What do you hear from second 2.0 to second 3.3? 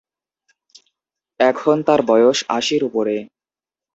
বয়স আশির উপরে।